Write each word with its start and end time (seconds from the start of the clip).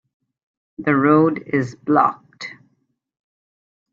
The 0.79 0.95
road 0.95 1.43
is 1.53 1.75
blocked. 1.75 2.47